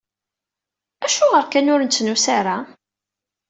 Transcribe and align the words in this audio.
Acuɣer 1.05 1.45
kan 1.47 1.71
ur 1.73 1.79
nettnusu 1.81 2.29
ara? 2.37 2.57